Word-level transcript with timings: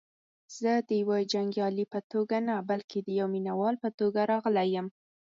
زه 0.59 0.71
دیوه 0.89 1.17
جنګیالي 1.33 1.85
په 1.93 1.99
توګه 2.11 2.37
نه 2.47 2.55
بلکې 2.69 2.97
دیوه 3.07 3.27
مینه 3.33 3.53
وال 3.59 3.75
په 3.83 3.89
توګه 3.99 4.21
راغلی 4.31 4.67
یم. 4.75 4.87